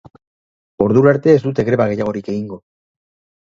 Ordura 0.85 1.11
arte 1.15 1.31
ez 1.39 1.43
dute 1.43 1.67
greba 1.67 1.87
gehiagorik 1.93 2.33
egingo. 2.35 2.59